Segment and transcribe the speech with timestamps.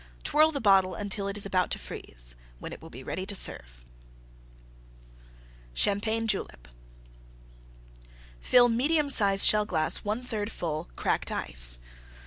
[0.23, 3.35] Twirl the bottle until it is about to freeze, when it will be ready to
[3.35, 3.85] serve.
[5.75, 6.67] CHAMPAGNE JULEP
[8.39, 11.77] Fill medium size Shell glass 1/3 full Cracked Ice.